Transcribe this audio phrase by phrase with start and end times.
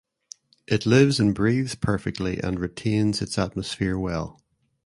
[0.65, 4.39] It lives and breathes perfectly and retains its atmosphere well.